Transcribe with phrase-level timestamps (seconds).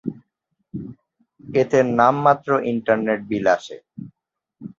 [1.55, 3.77] এতে নামমাত্র internet bill আসে।